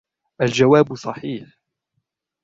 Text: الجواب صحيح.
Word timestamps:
الجواب 0.41 0.93
صحيح. 0.95 1.59